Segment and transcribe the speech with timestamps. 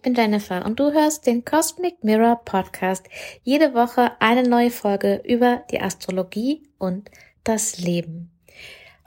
[0.00, 3.04] ich bin Jennifer und du hörst den Cosmic Mirror Podcast.
[3.42, 7.10] Jede Woche eine neue Folge über die Astrologie und
[7.44, 8.30] das Leben.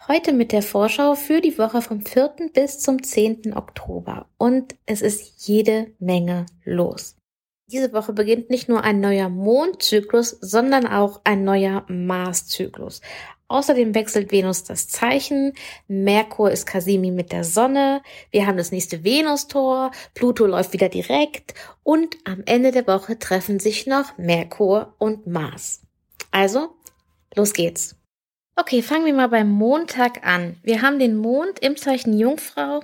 [0.07, 2.51] Heute mit der Vorschau für die Woche vom 4.
[2.53, 3.57] bis zum 10.
[3.57, 7.15] Oktober und es ist jede Menge los.
[7.71, 13.01] Diese Woche beginnt nicht nur ein neuer Mondzyklus, sondern auch ein neuer Marszyklus.
[13.53, 15.53] Außerdem wechselt Venus das Zeichen,
[15.88, 21.53] Merkur ist Kasimi mit der Sonne, wir haben das nächste Venustor, Pluto läuft wieder direkt
[21.84, 25.84] und am Ende der Woche treffen sich noch Merkur und Mars.
[26.31, 26.76] Also,
[27.35, 27.95] los geht's.
[28.55, 30.57] Okay, fangen wir mal beim Montag an.
[30.63, 32.81] Wir haben den Mond im Zeichen Jungfrau.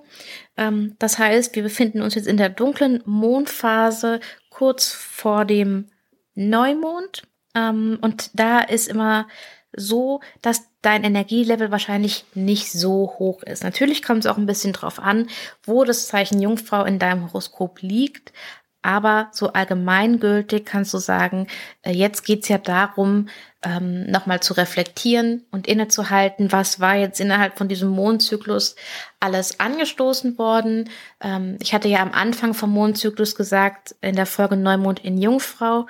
[0.55, 4.19] Ähm, das heißt, wir befinden uns jetzt in der dunklen Mondphase
[4.51, 5.89] kurz vor dem
[6.35, 7.23] Neumond.
[7.55, 9.27] Ähm, und da ist immer
[9.75, 13.63] so, dass dein Energielevel wahrscheinlich nicht so hoch ist.
[13.63, 15.27] Natürlich kommt es auch ein bisschen drauf an,
[15.63, 18.33] wo das Zeichen Jungfrau in deinem Horoskop liegt.
[18.81, 21.47] Aber so allgemeingültig kannst du sagen,
[21.81, 23.27] äh, jetzt geht's ja darum,
[23.61, 28.77] ähm, nochmal zu reflektieren und innezuhalten, was war jetzt innerhalb von diesem Mondzyklus
[29.19, 30.89] alles angestoßen worden.
[31.19, 35.87] Ähm, ich hatte ja am Anfang vom Mondzyklus gesagt, in der Folge Neumond in Jungfrau,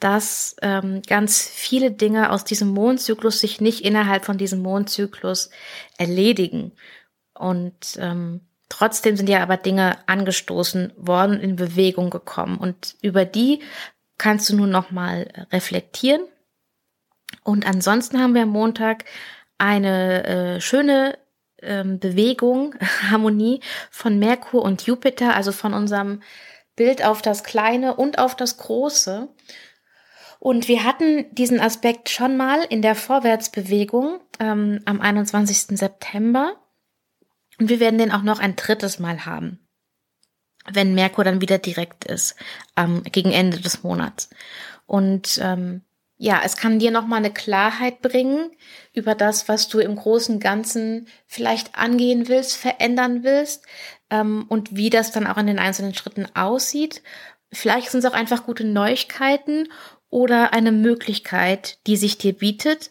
[0.00, 5.50] dass ähm, ganz viele Dinge aus diesem Mondzyklus sich nicht innerhalb von diesem Mondzyklus
[5.98, 6.72] erledigen.
[7.34, 12.56] Und ähm, trotzdem sind ja aber Dinge angestoßen worden, in Bewegung gekommen.
[12.56, 13.60] Und über die
[14.16, 16.22] kannst du nun nochmal reflektieren.
[17.44, 19.04] Und ansonsten haben wir am Montag
[19.58, 21.18] eine äh, schöne
[21.62, 22.74] ähm, Bewegung,
[23.10, 23.60] Harmonie
[23.90, 26.22] von Merkur und Jupiter, also von unserem
[26.74, 29.28] Bild auf das Kleine und auf das Große.
[30.40, 35.78] Und wir hatten diesen Aspekt schon mal in der Vorwärtsbewegung ähm, am 21.
[35.78, 36.56] September.
[37.58, 39.60] Und wir werden den auch noch ein drittes Mal haben,
[40.66, 42.36] wenn Merkur dann wieder direkt ist,
[42.74, 44.30] ähm, gegen Ende des Monats.
[44.86, 45.82] Und ähm,
[46.16, 48.50] ja, es kann dir nochmal eine Klarheit bringen
[48.94, 53.66] über das, was du im großen Ganzen vielleicht angehen willst, verändern willst
[54.08, 57.02] ähm, und wie das dann auch in den einzelnen Schritten aussieht.
[57.52, 59.68] Vielleicht sind es auch einfach gute Neuigkeiten
[60.10, 62.90] oder eine Möglichkeit, die sich dir bietet,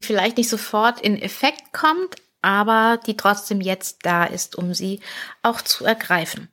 [0.00, 5.00] vielleicht nicht sofort in Effekt kommt, aber die trotzdem jetzt da ist, um sie
[5.42, 6.48] auch zu ergreifen.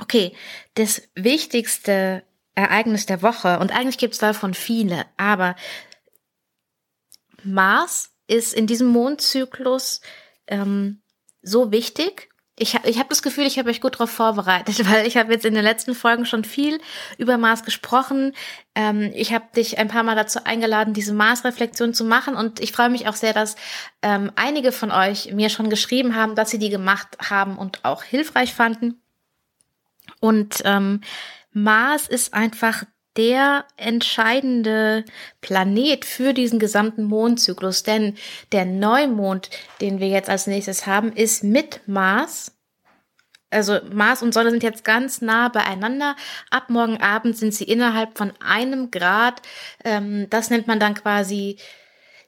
[0.00, 0.34] Okay,
[0.74, 2.24] das wichtigste
[2.54, 5.56] Ereignis der Woche, und eigentlich gibt es davon viele, aber
[7.42, 10.00] Mars ist in diesem Mondzyklus
[10.46, 11.02] ähm,
[11.42, 15.16] so wichtig, ich, ich habe das Gefühl, ich habe euch gut darauf vorbereitet, weil ich
[15.16, 16.80] habe jetzt in den letzten Folgen schon viel
[17.18, 18.34] über Mars gesprochen.
[18.74, 22.72] Ähm, ich habe dich ein paar Mal dazu eingeladen, diese Mars-Reflexion zu machen und ich
[22.72, 23.56] freue mich auch sehr, dass
[24.02, 28.02] ähm, einige von euch mir schon geschrieben haben, dass sie die gemacht haben und auch
[28.02, 29.00] hilfreich fanden.
[30.20, 31.00] Und ähm,
[31.52, 32.84] Mars ist einfach
[33.16, 35.04] der entscheidende
[35.40, 38.16] Planet für diesen gesamten Mondzyklus, denn
[38.52, 39.50] der Neumond,
[39.80, 42.52] den wir jetzt als nächstes haben, ist mit Mars.
[43.50, 46.16] Also Mars und Sonne sind jetzt ganz nah beieinander.
[46.50, 49.42] Ab morgen Abend sind sie innerhalb von einem Grad.
[49.84, 51.58] Ähm, das nennt man dann quasi,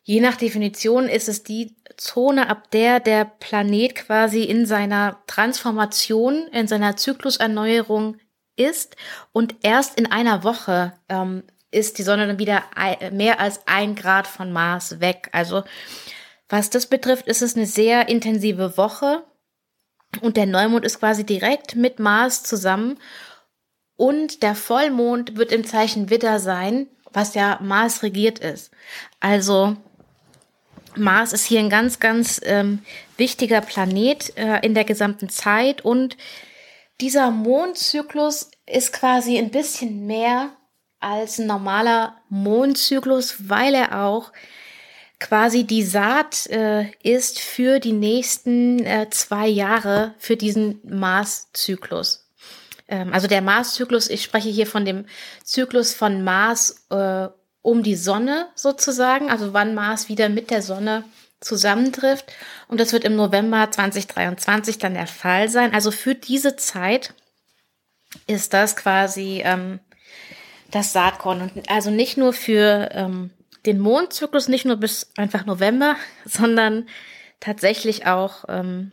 [0.02, 6.46] je nach Definition ist es die Zone, ab der der Planet quasi in seiner Transformation,
[6.48, 8.18] in seiner Zykluserneuerung
[8.56, 8.96] ist
[9.32, 12.62] und erst in einer Woche ähm, ist die Sonne dann wieder
[13.10, 15.28] mehr als ein Grad von Mars weg.
[15.32, 15.64] Also
[16.48, 19.24] was das betrifft, ist es eine sehr intensive Woche
[20.20, 22.98] und der Neumond ist quasi direkt mit Mars zusammen
[23.96, 28.70] und der Vollmond wird im Zeichen Widder sein, was ja Mars regiert ist.
[29.20, 29.76] Also
[30.96, 32.84] Mars ist hier ein ganz, ganz ähm,
[33.16, 36.16] wichtiger Planet äh, in der gesamten Zeit und
[37.00, 40.50] dieser Mondzyklus ist quasi ein bisschen mehr
[41.00, 44.32] als ein normaler Mondzyklus, weil er auch
[45.20, 52.28] quasi die Saat äh, ist für die nächsten äh, zwei Jahre für diesen Marszyklus.
[52.88, 55.06] Ähm, also der Marszyklus, ich spreche hier von dem
[55.42, 57.28] Zyklus von Mars äh,
[57.62, 61.04] um die Sonne sozusagen, also wann Mars wieder mit der Sonne
[61.44, 62.32] zusammentrifft.
[62.68, 65.74] Und das wird im November 2023 dann der Fall sein.
[65.74, 67.14] Also für diese Zeit
[68.26, 69.80] ist das quasi ähm,
[70.70, 71.40] das Saatkorn.
[71.42, 73.30] Und also nicht nur für ähm,
[73.66, 76.88] den Mondzyklus, nicht nur bis einfach November, sondern
[77.40, 78.92] tatsächlich auch ähm,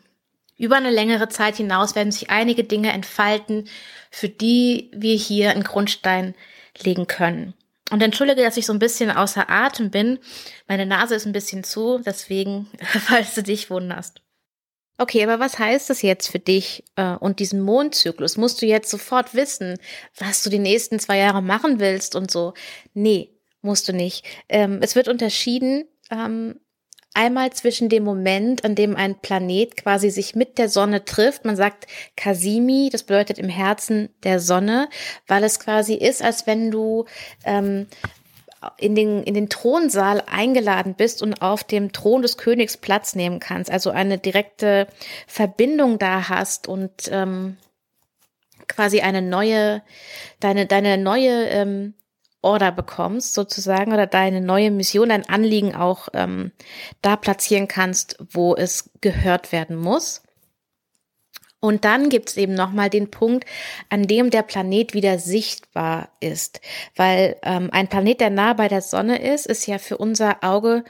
[0.57, 3.68] über eine längere Zeit hinaus werden sich einige Dinge entfalten,
[4.12, 6.36] für die wir hier einen Grundstein
[6.83, 7.56] legen können.
[7.91, 10.19] Und entschuldige, dass ich so ein bisschen außer Atem bin.
[10.67, 14.21] Meine Nase ist ein bisschen zu, deswegen, falls du dich wunderst.
[14.97, 18.38] Okay, aber was heißt das jetzt für dich äh, und diesen Mondzyklus?
[18.38, 19.77] Musst du jetzt sofort wissen,
[20.17, 22.53] was du die nächsten zwei Jahre machen willst und so?
[22.93, 24.25] Nee, musst du nicht.
[24.47, 26.61] Ähm, es wird unterschieden ähm,
[27.13, 31.46] einmal zwischen dem Moment, an dem ein Planet quasi sich mit der Sonne trifft.
[31.46, 34.90] Man sagt Kasimi, das bedeutet im Herzen der Sonne,
[35.28, 37.06] weil es quasi ist, als wenn du
[37.46, 37.88] ähm,
[38.78, 43.40] in den, in den Thronsaal eingeladen bist und auf dem Thron des Königs Platz nehmen
[43.40, 44.88] kannst, also eine direkte
[45.28, 47.58] Verbindung da hast und ähm,
[48.68, 49.81] quasi eine neue,
[50.40, 51.96] deine, deine neue ähm,
[52.41, 56.51] Order bekommst, sozusagen, oder deine neue Mission, dein Anliegen auch ähm,
[57.01, 60.23] da platzieren kannst, wo es gehört werden muss.
[61.59, 63.45] Und dann gibt's eben nochmal den Punkt,
[63.89, 66.59] an dem der Planet wieder sichtbar ist.
[66.95, 70.83] Weil ähm, ein Planet, der nah bei der Sonne ist, ist ja für unser Auge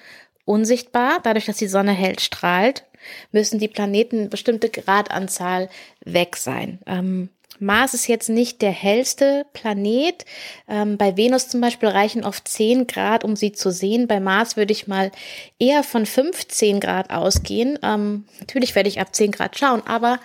[0.45, 1.19] unsichtbar.
[1.23, 2.85] Dadurch, dass die Sonne hell strahlt,
[3.33, 5.69] müssen die Planeten bestimmte Gradanzahl
[6.05, 6.79] weg sein.
[6.85, 10.25] Ähm, Mars ist jetzt nicht der hellste Planet.
[10.67, 14.07] Ähm, bei Venus zum Beispiel reichen oft 10 Grad, um sie zu sehen.
[14.07, 15.11] Bei Mars würde ich mal
[15.59, 17.77] eher von 15 Grad ausgehen.
[17.83, 20.19] Ähm, natürlich werde ich ab 10 Grad schauen, aber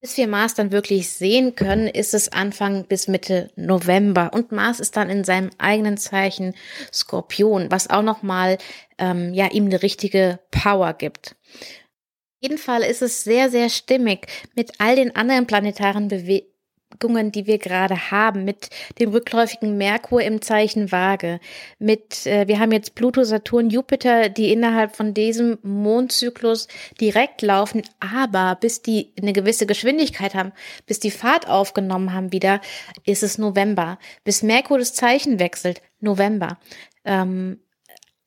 [0.00, 4.30] bis wir Mars dann wirklich sehen können, ist es Anfang bis Mitte November.
[4.32, 6.54] Und Mars ist dann in seinem eigenen Zeichen
[6.92, 8.56] Skorpion, was auch nochmal
[8.98, 11.36] ähm, ja, ihm eine richtige Power gibt.
[11.52, 16.49] Auf jeden Fall ist es sehr, sehr stimmig mit all den anderen planetaren Bewe Bewegungen,
[16.98, 21.40] die wir gerade haben, mit dem rückläufigen Merkur im Zeichen Waage,
[21.78, 26.68] mit, äh, wir haben jetzt Pluto, Saturn, Jupiter, die innerhalb von diesem Mondzyklus
[27.00, 30.52] direkt laufen, aber bis die eine gewisse Geschwindigkeit haben,
[30.86, 32.60] bis die Fahrt aufgenommen haben wieder,
[33.06, 33.98] ist es November.
[34.24, 36.58] Bis Merkur das Zeichen wechselt, November.
[37.04, 37.60] Ähm,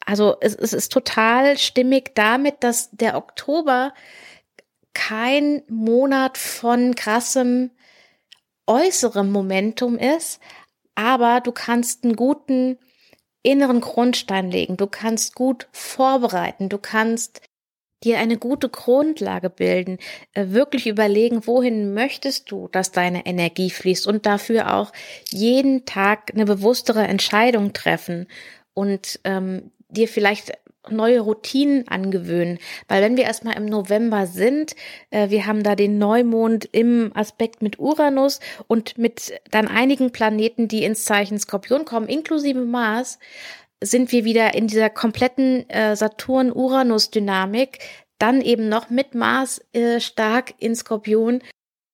[0.06, 3.94] also es, es ist total stimmig damit, dass der Oktober
[4.94, 7.72] kein Monat von krassem
[8.68, 10.40] äußerem Momentum ist,
[10.96, 12.78] aber du kannst einen guten
[13.42, 17.42] inneren Grundstein legen, du kannst gut vorbereiten, du kannst
[18.04, 19.98] dir eine gute Grundlage bilden,
[20.34, 24.92] äh, wirklich überlegen, wohin möchtest du, dass deine Energie fließt und dafür auch
[25.30, 28.28] jeden Tag eine bewusstere Entscheidung treffen
[28.74, 30.52] und ähm, dir vielleicht
[30.90, 32.60] neue Routinen angewöhnen.
[32.88, 34.76] Weil wenn wir erstmal im November sind,
[35.10, 40.68] äh, wir haben da den Neumond im Aspekt mit Uranus und mit dann einigen Planeten,
[40.68, 43.20] die ins Zeichen Skorpion kommen, inklusive Mars,
[43.82, 47.80] sind wir wieder in dieser kompletten äh, Saturn-Uranus-Dynamik,
[48.18, 51.42] dann eben noch mit Mars äh, stark in Skorpion.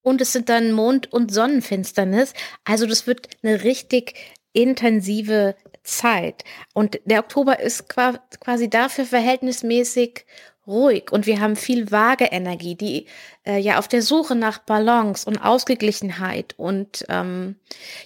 [0.01, 2.33] Und es sind dann Mond- und Sonnenfinsternis.
[2.63, 4.13] Also das wird eine richtig
[4.53, 6.44] intensive Zeit.
[6.74, 10.26] Und der Oktober ist quasi dafür verhältnismäßig
[10.70, 13.08] ruhig und wir haben viel vage Energie, die
[13.46, 17.56] äh, ja auf der Suche nach Balance und Ausgeglichenheit und ähm,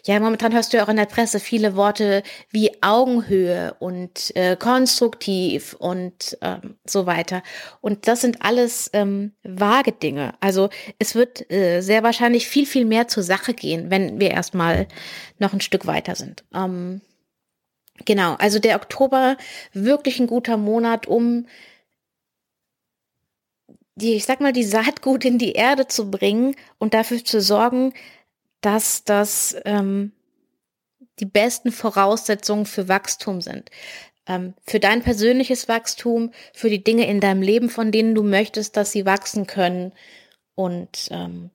[0.05, 4.55] ja momentan hörst du ja auch in der Presse viele Worte wie Augenhöhe und äh,
[4.55, 7.43] konstruktiv und ähm, so weiter
[7.81, 10.33] und das sind alles ähm, vage Dinge.
[10.39, 10.69] Also
[10.99, 14.87] es wird äh, sehr wahrscheinlich viel viel mehr zur Sache gehen, wenn wir erstmal
[15.37, 16.45] noch ein Stück weiter sind.
[16.55, 17.01] Ähm,
[18.05, 19.37] Genau, also der Oktober
[19.71, 21.45] wirklich ein guter Monat, um
[23.95, 27.93] die, ich sag mal, die Saatgut in die Erde zu bringen und dafür zu sorgen,
[28.61, 30.11] dass das ähm,
[31.19, 33.69] die besten Voraussetzungen für Wachstum sind.
[34.27, 38.77] Ähm, für dein persönliches Wachstum, für die Dinge in deinem Leben, von denen du möchtest,
[38.77, 39.93] dass sie wachsen können.
[40.55, 41.51] Und ähm,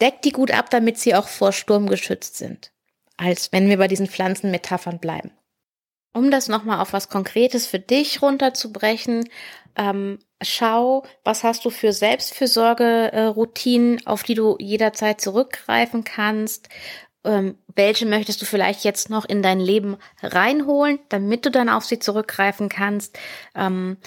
[0.00, 2.72] deck die gut ab, damit sie auch vor Sturm geschützt sind
[3.16, 5.32] als wenn wir bei diesen Pflanzenmetaphern bleiben.
[6.12, 9.28] Um das nochmal auf was Konkretes für dich runterzubrechen,
[9.76, 16.68] ähm, schau, was hast du für Selbstfürsorge-Routinen, äh, auf die du jederzeit zurückgreifen kannst.
[17.24, 21.84] Ähm, welche möchtest du vielleicht jetzt noch in dein Leben reinholen, damit du dann auf
[21.84, 23.18] sie zurückgreifen kannst?
[23.54, 23.98] Ähm,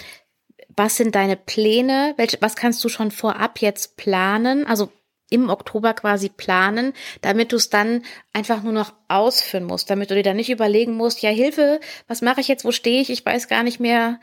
[0.75, 2.13] was sind deine Pläne?
[2.18, 4.66] Welche, was kannst du schon vorab jetzt planen?
[4.66, 4.92] Also
[5.30, 10.16] im Oktober quasi planen, damit du es dann einfach nur noch ausführen musst, damit du
[10.16, 13.26] dir dann nicht überlegen musst, ja Hilfe, was mache ich jetzt, wo stehe ich, ich
[13.26, 14.20] weiß gar nicht mehr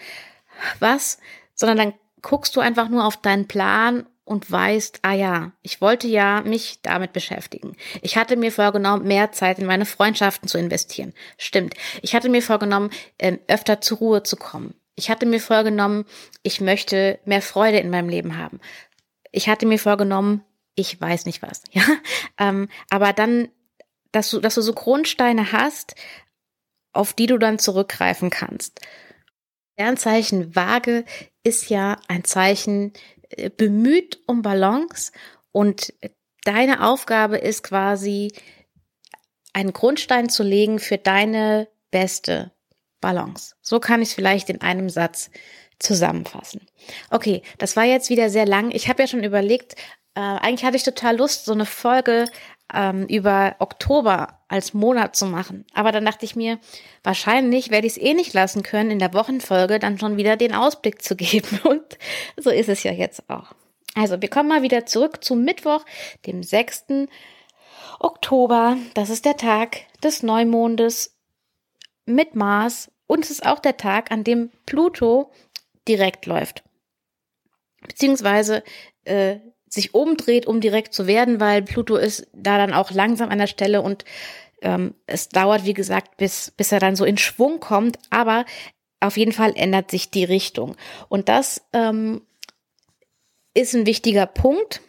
[0.81, 1.19] was,
[1.55, 6.09] sondern dann guckst du einfach nur auf deinen Plan und weißt, ah ja, ich wollte
[6.09, 7.77] ja mich damit beschäftigen.
[8.03, 11.15] Ich hatte mir vorgenommen, mehr Zeit in meine Freundschaften zu investieren.
[11.39, 11.75] Stimmt.
[12.03, 14.75] Ich hatte mir vorgenommen, ähm, öfter zur Ruhe zu kommen.
[14.97, 16.07] Ich hatte mir vorgenommen,
[16.43, 18.59] ich möchte mehr Freude in meinem Leben haben.
[19.31, 20.43] Ich hatte mir vorgenommen,
[20.77, 21.83] ich weiß nicht was, ja.
[22.39, 23.49] Ähm, aber dann,
[24.13, 25.97] dass du, dass du so Grundsteine hast,
[26.93, 28.81] auf die du dann zurückgreifen kannst.
[29.75, 31.05] Sternzeichen Waage
[31.43, 32.93] ist ja ein Zeichen,
[33.31, 35.13] äh, bemüht um Balance
[35.53, 35.93] und
[36.45, 38.33] deine Aufgabe ist quasi,
[39.53, 42.53] einen Grundstein zu legen für deine beste
[43.01, 43.55] Balance.
[43.63, 45.31] So kann ich es vielleicht in einem Satz
[45.79, 46.67] zusammenfassen.
[47.11, 48.71] Okay, das war jetzt wieder sehr lang.
[48.71, 49.75] Ich habe ja schon überlegt,
[50.17, 52.27] äh, eigentlich hatte ich total Lust, so eine Folge
[52.73, 55.67] ähm, über Oktober als Monat zu machen.
[55.75, 56.59] Aber dann dachte ich mir,
[57.05, 60.55] wahrscheinlich werde ich es eh nicht lassen können, in der Wochenfolge dann schon wieder den
[60.55, 61.61] Ausblick zu geben.
[61.65, 61.99] Und
[62.39, 63.53] so ist es ja jetzt auch.
[63.95, 65.85] Also, wir kommen mal wieder zurück zum Mittwoch,
[66.27, 67.09] dem 6.
[68.01, 68.77] Oktober.
[68.95, 71.15] Das ist der Tag des Neumondes
[72.07, 72.91] mit Mars.
[73.07, 75.31] Und es ist auch der Tag, an dem Pluto
[75.87, 76.65] direkt läuft.
[77.87, 78.65] Beziehungsweise
[79.05, 83.39] äh, sich umdreht, um direkt zu werden, weil Pluto ist da dann auch langsam an
[83.39, 84.05] der Stelle und
[84.63, 88.45] ähm, es dauert, wie gesagt, bis, bis er dann so in Schwung kommt, aber
[89.01, 90.77] auf jeden Fall ändert sich die Richtung.
[91.09, 92.23] Und das ähm,
[93.55, 94.81] ist ein wichtiger Punkt,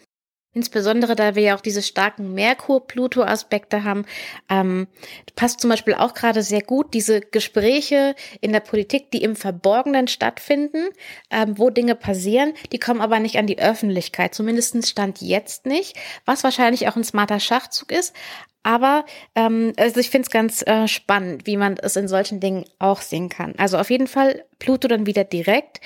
[0.57, 4.05] Insbesondere, da wir ja auch diese starken Merkur-Pluto-Aspekte haben,
[4.49, 4.87] ähm,
[5.35, 10.07] passt zum Beispiel auch gerade sehr gut diese Gespräche in der Politik, die im Verborgenen
[10.07, 10.89] stattfinden,
[11.29, 14.33] ähm, wo Dinge passieren, die kommen aber nicht an die Öffentlichkeit.
[14.33, 15.95] Zumindest stand jetzt nicht,
[16.25, 18.15] was wahrscheinlich auch ein smarter Schachzug ist.
[18.63, 22.65] Aber ähm, also ich finde es ganz äh, spannend, wie man es in solchen Dingen
[22.79, 23.53] auch sehen kann.
[23.59, 25.81] Also auf jeden Fall Pluto dann wieder direkt.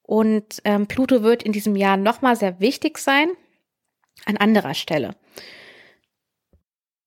[0.00, 3.28] Und ähm, Pluto wird in diesem Jahr nochmal sehr wichtig sein
[4.26, 5.14] an anderer Stelle.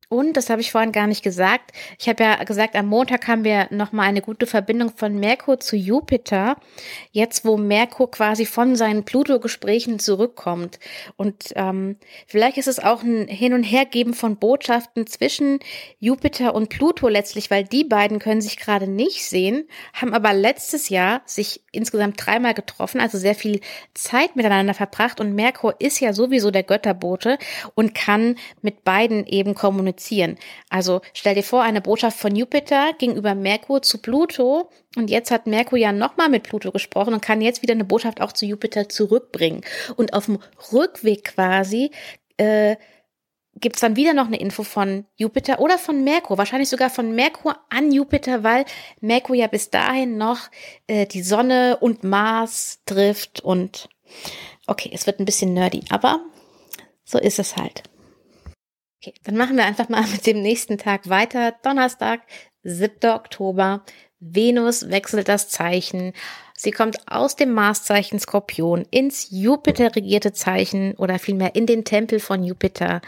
[0.09, 3.43] Und, das habe ich vorhin gar nicht gesagt, ich habe ja gesagt, am Montag haben
[3.43, 6.55] wir nochmal eine gute Verbindung von Merkur zu Jupiter,
[7.11, 10.79] jetzt wo Merkur quasi von seinen Pluto-Gesprächen zurückkommt.
[11.17, 15.59] Und ähm, vielleicht ist es auch ein Hin- und Hergeben von Botschaften zwischen
[15.99, 20.87] Jupiter und Pluto letztlich, weil die beiden können sich gerade nicht sehen, haben aber letztes
[20.87, 23.59] Jahr sich insgesamt dreimal getroffen, also sehr viel
[23.93, 25.19] Zeit miteinander verbracht.
[25.19, 27.37] Und Merkur ist ja sowieso der Götterbote
[27.75, 30.37] und kann mit beiden eben kommunizieren kommunizieren.
[30.69, 35.47] Also stell dir vor, eine Botschaft von Jupiter gegenüber Merkur zu Pluto und jetzt hat
[35.47, 38.89] Merkur ja nochmal mit Pluto gesprochen und kann jetzt wieder eine Botschaft auch zu Jupiter
[38.89, 39.61] zurückbringen.
[39.95, 40.39] Und auf dem
[40.71, 41.91] Rückweg quasi
[42.37, 42.75] äh,
[43.55, 47.15] gibt es dann wieder noch eine Info von Jupiter oder von Merkur, wahrscheinlich sogar von
[47.15, 48.65] Merkur an Jupiter, weil
[49.01, 50.49] Merkur ja bis dahin noch
[50.85, 53.89] äh, die Sonne und Mars trifft und
[54.67, 56.19] okay, es wird ein bisschen nerdy, aber
[57.03, 57.83] so ist es halt.
[58.99, 61.53] Okay, dann machen wir einfach mal mit dem nächsten Tag weiter.
[61.63, 62.21] Donnerstag,
[62.63, 63.11] 7.
[63.11, 63.83] Oktober.
[64.19, 66.13] Venus wechselt das Zeichen.
[66.55, 72.19] Sie kommt aus dem Marszeichen Skorpion ins Jupiter regierte Zeichen oder vielmehr in den Tempel
[72.19, 73.01] von Jupiter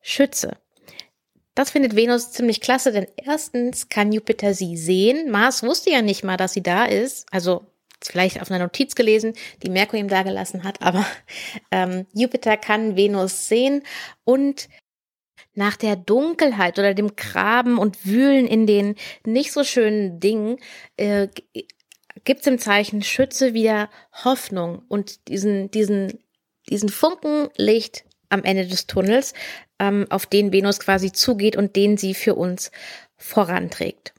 [0.00, 0.56] Schütze.
[1.56, 5.30] Das findet Venus ziemlich klasse, denn erstens kann Jupiter sie sehen.
[5.30, 7.26] Mars wusste ja nicht mal, dass sie da ist.
[7.32, 7.66] Also
[8.00, 11.04] vielleicht auf einer Notiz gelesen, die Merkur ihm da gelassen hat, aber
[11.72, 13.82] ähm, Jupiter kann Venus sehen
[14.24, 14.68] und
[15.54, 20.58] nach der Dunkelheit oder dem Graben und Wühlen in den nicht so schönen Dingen
[20.96, 21.28] äh,
[22.24, 23.90] gibt es im Zeichen Schütze wieder
[24.24, 26.18] Hoffnung und diesen, diesen,
[26.68, 29.34] diesen Funken Licht am Ende des Tunnels,
[29.78, 32.70] ähm, auf den Venus quasi zugeht und den sie für uns
[33.16, 34.13] voranträgt.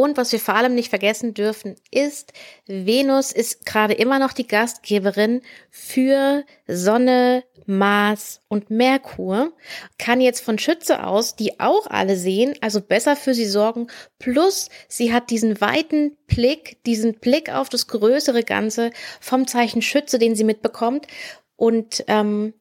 [0.00, 2.32] Und was wir vor allem nicht vergessen dürfen, ist,
[2.66, 9.52] Venus ist gerade immer noch die Gastgeberin für Sonne, Mars und Merkur,
[9.98, 13.88] kann jetzt von Schütze aus die auch alle sehen, also besser für sie sorgen,
[14.18, 20.18] plus sie hat diesen weiten Blick, diesen Blick auf das größere Ganze vom Zeichen Schütze,
[20.18, 21.08] den sie mitbekommt.
[21.56, 22.54] Und ähm,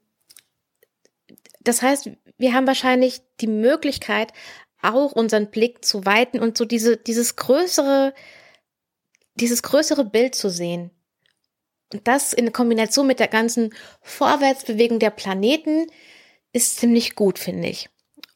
[1.62, 4.34] das heißt, wir haben wahrscheinlich die Möglichkeit,
[4.82, 8.14] auch unseren Blick zu weiten und so diese, dieses größere,
[9.36, 10.92] dieses größere Bild zu sehen.
[11.92, 15.88] Und das in Kombination mit der ganzen Vorwärtsbewegung der Planeten
[16.54, 17.90] ist ziemlich gut, finde ich.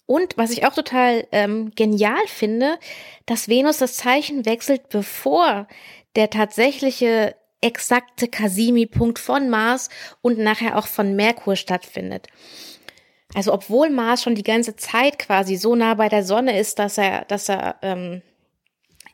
[0.06, 2.78] Und was ich auch total ähm, genial finde,
[3.26, 5.68] dass Venus das Zeichen wechselt, bevor
[6.16, 9.90] der tatsächliche exakte Cassimi-Punkt von Mars
[10.22, 12.28] und nachher auch von Merkur stattfindet.
[13.36, 16.98] Also obwohl Mars schon die ganze Zeit quasi so nah bei der Sonne ist, dass
[16.98, 18.22] er, dass er ähm,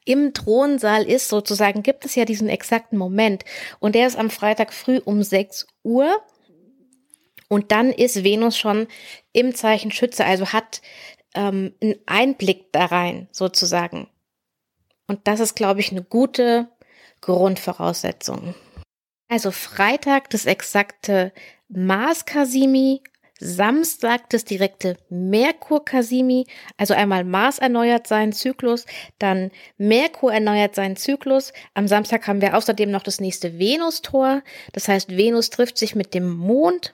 [0.05, 3.45] im Thronsaal ist, sozusagen, gibt es ja diesen exakten Moment.
[3.79, 6.19] Und der ist am Freitag früh um 6 Uhr.
[7.47, 8.87] Und dann ist Venus schon
[9.33, 10.81] im Zeichen Schütze, also hat
[11.33, 14.07] ähm, einen Einblick da rein, sozusagen.
[15.07, 16.69] Und das ist, glaube ich, eine gute
[17.21, 18.53] Grundvoraussetzung.
[19.27, 21.33] Also Freitag das exakte
[21.67, 23.01] Mars Kasimi
[23.39, 26.45] Samstag das direkte Merkur-Kasimi,
[26.77, 28.85] also einmal Mars erneuert seinen Zyklus,
[29.17, 31.53] dann Merkur erneuert seinen Zyklus.
[31.73, 34.41] Am Samstag haben wir außerdem noch das nächste Venus-Tor.
[34.73, 36.93] Das heißt, Venus trifft sich mit dem Mond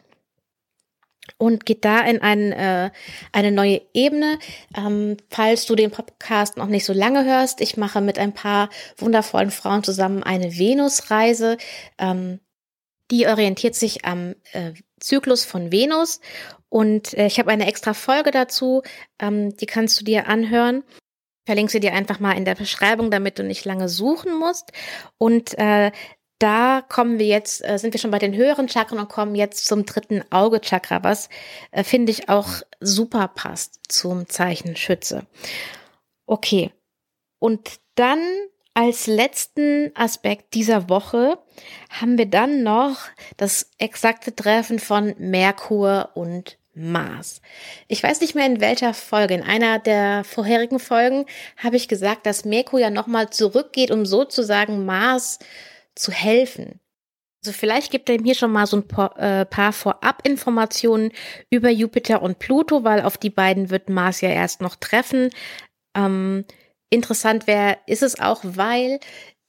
[1.38, 2.92] und geht da in ein, äh,
[3.32, 4.40] eine neue Ebene.
[4.78, 8.70] Ähm, falls du den Podcast noch nicht so lange hörst, ich mache mit ein paar
[8.98, 11.58] wundervollen Frauen zusammen eine Venus-Reise.
[11.98, 12.40] Ähm,
[13.12, 16.20] die orientiert sich am äh, Zyklus von Venus
[16.70, 18.82] und äh, ich habe eine extra Folge dazu,
[19.20, 20.84] ähm, die kannst du dir anhören.
[21.46, 24.72] Verlinke sie dir einfach mal in der Beschreibung, damit du nicht lange suchen musst.
[25.18, 25.92] Und äh,
[26.40, 29.68] da kommen wir jetzt, äh, sind wir schon bei den höheren Chakren und kommen jetzt
[29.68, 31.30] zum dritten Auge-Chakra, was
[31.72, 32.50] äh, finde ich auch
[32.82, 35.28] super passt zum Zeichen Schütze.
[36.26, 36.72] Okay.
[37.40, 38.20] Und dann
[38.76, 41.40] als letzten Aspekt dieser Woche
[41.90, 42.98] haben wir dann noch
[43.38, 47.42] das exakte Treffen von Merkur und Mars.
[47.88, 49.34] Ich weiß nicht mehr in welcher Folge.
[49.34, 54.86] In einer der vorherigen Folgen habe ich gesagt, dass Merkur ja nochmal zurückgeht, um sozusagen
[54.86, 55.40] Mars
[55.96, 56.82] zu helfen.
[57.42, 61.14] Also vielleicht gibt er mir schon mal so ein paar, äh, paar Vorab-Informationen
[61.50, 65.30] über Jupiter und Pluto, weil auf die beiden wird Mars ja erst noch treffen.
[65.96, 66.44] Ähm,
[66.90, 69.00] interessant wäre, ist es auch, weil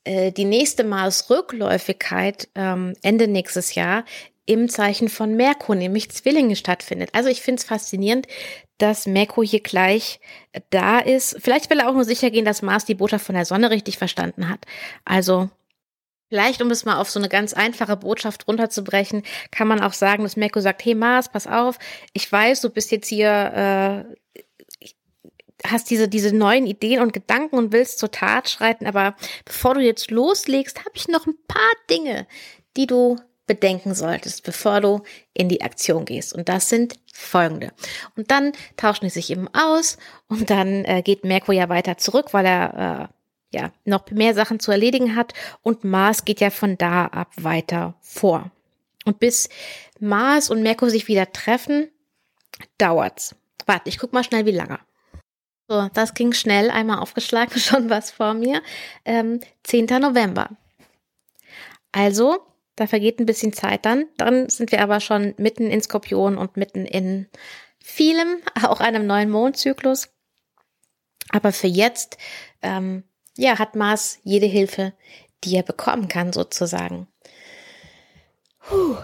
[0.05, 4.05] äh, die nächste Mars-Rückläufigkeit ähm, Ende nächstes Jahr
[4.47, 7.11] im Zeichen von Merkur, nämlich Zwillinge stattfindet.
[7.13, 8.27] Also ich finde es faszinierend,
[8.79, 10.21] dass Merkur hier gleich
[10.71, 11.37] da ist.
[11.41, 13.99] Vielleicht will er auch nur sicher gehen, dass Mars die Botschaft von der Sonne richtig
[13.99, 14.65] verstanden hat.
[15.05, 15.51] Also
[16.29, 20.25] Vielleicht, um es mal auf so eine ganz einfache Botschaft runterzubrechen, kann man auch sagen,
[20.25, 21.79] dass Merkur sagt, hey Mars, pass auf,
[22.15, 24.43] ich weiß, du bist jetzt hier, äh,
[25.71, 29.81] hast diese, diese neuen Ideen und Gedanken und willst zur Tat schreiten, aber bevor du
[29.81, 32.27] jetzt loslegst, habe ich noch ein paar Dinge,
[32.77, 36.35] die du bedenken solltest, bevor du in die Aktion gehst.
[36.35, 37.73] Und das sind folgende.
[38.17, 42.33] Und dann tauschen die sich eben aus und dann äh, geht Merkur ja weiter zurück,
[42.33, 43.11] weil er
[43.53, 47.31] äh, ja noch mehr Sachen zu erledigen hat und Mars geht ja von da ab
[47.37, 48.51] weiter vor.
[49.05, 49.49] Und bis
[50.01, 51.89] Mars und Merkur sich wieder treffen,
[52.79, 53.37] dauert's.
[53.67, 54.79] Warte, ich guck mal schnell, wie lange.
[55.69, 58.63] So, das ging schnell, einmal aufgeschlagen, schon was vor mir.
[59.05, 59.87] Ähm, 10.
[59.87, 60.51] November.
[61.93, 62.39] Also,
[62.77, 64.07] da vergeht ein bisschen Zeit dann.
[64.17, 67.29] Dann sind wir aber schon mitten in Skorpion und mitten in
[67.83, 70.09] vielem, auch einem neuen Mondzyklus.
[71.31, 72.19] Aber für jetzt
[72.63, 73.03] ähm,
[73.37, 74.93] ja, hat Mars jede Hilfe,
[75.45, 77.09] die er bekommen kann, sozusagen.
[78.61, 78.97] Puh,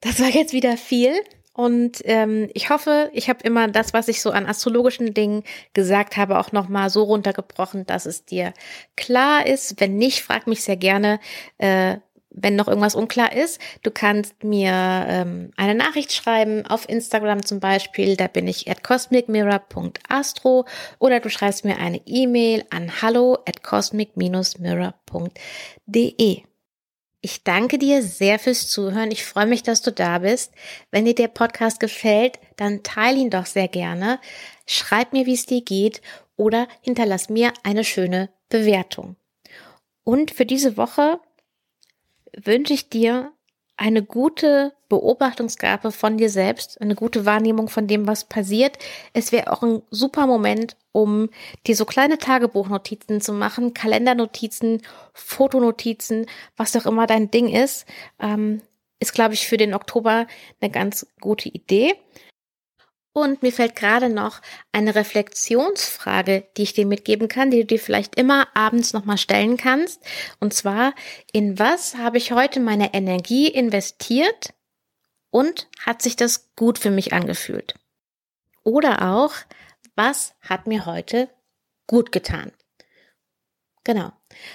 [0.00, 1.14] das war jetzt wieder viel.
[1.52, 5.42] Und ähm, ich hoffe, ich habe immer das, was ich so an astrologischen Dingen
[5.74, 8.54] gesagt habe, auch nochmal so runtergebrochen, dass es dir
[8.96, 9.78] klar ist.
[9.80, 11.20] Wenn nicht, frag mich sehr gerne,
[11.58, 11.98] äh,
[12.34, 17.60] wenn noch irgendwas unklar ist, du kannst mir ähm, eine Nachricht schreiben auf Instagram zum
[17.60, 20.64] Beispiel, da bin ich at cosmicmirror.astro
[20.98, 26.42] oder du schreibst mir eine E-Mail an hallo at cosmic-mirror.de.
[27.24, 29.12] Ich danke dir sehr fürs Zuhören.
[29.12, 30.52] Ich freue mich, dass du da bist.
[30.90, 34.18] Wenn dir der Podcast gefällt, dann teile ihn doch sehr gerne.
[34.66, 36.02] Schreib mir, wie es dir geht
[36.36, 39.14] oder hinterlass mir eine schöne Bewertung.
[40.02, 41.20] Und für diese Woche
[42.36, 43.32] wünsche ich dir
[43.76, 48.76] eine gute Beobachtungsgabe von dir selbst, eine gute Wahrnehmung von dem, was passiert.
[49.14, 51.30] Es wäre auch ein super Moment, um
[51.66, 54.82] dir so kleine Tagebuchnotizen zu machen, Kalendernotizen,
[55.14, 56.26] Fotonotizen,
[56.58, 57.86] was auch immer dein Ding ist.
[58.20, 58.60] Ähm,
[59.00, 60.26] ist, glaube ich, für den Oktober
[60.60, 61.94] eine ganz gute Idee.
[63.14, 67.78] Und mir fällt gerade noch eine Reflexionsfrage, die ich dir mitgeben kann, die du dir
[67.78, 70.02] vielleicht immer abends nochmal stellen kannst.
[70.38, 70.92] Und zwar,
[71.32, 74.52] in was habe ich heute meine Energie investiert
[75.32, 77.74] und hat sich das gut für mich angefühlt?
[78.62, 79.32] Oder auch,
[79.96, 81.28] was hat mir heute
[81.88, 82.52] gut getan?
[83.82, 84.12] Genau.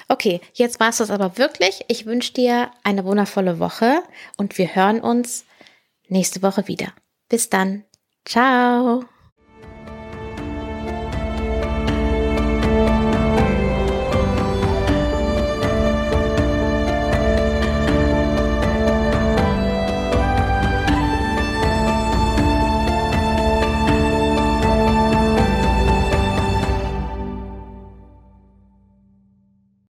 [0.08, 1.84] Okay, jetzt war es das aber wirklich.
[1.90, 4.02] Ich wünsche dir eine wundervolle Woche
[4.38, 5.46] und wir hören uns
[6.08, 6.94] nächste Woche wieder.
[7.28, 7.84] Bis dann.
[8.24, 9.04] Ciao.